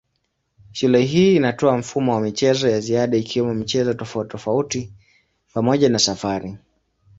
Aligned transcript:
Shule 0.71 1.01
hii 1.01 1.35
inatoa 1.35 1.77
mfumo 1.77 2.13
wa 2.13 2.21
michezo 2.21 2.69
ya 2.69 2.79
ziada 2.79 3.17
ikiwemo 3.17 3.53
michezo 3.53 3.93
tofautitofauti 3.93 4.93
pamoja 5.53 5.89
na 5.89 5.99
safari. 5.99 6.57